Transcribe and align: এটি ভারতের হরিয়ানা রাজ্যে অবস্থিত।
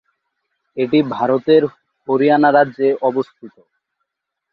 এটি 0.77 0.99
ভারতের 1.15 1.63
হরিয়ানা 2.07 2.49
রাজ্যে 2.51 2.87
অবস্থিত। 3.01 3.55